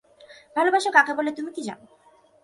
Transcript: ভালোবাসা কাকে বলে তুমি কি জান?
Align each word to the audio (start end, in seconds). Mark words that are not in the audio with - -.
ভালোবাসা 0.55 0.89
কাকে 0.91 1.13
বলে 1.17 1.31
তুমি 1.31 1.51
কি 1.55 1.61
জান? 1.61 1.79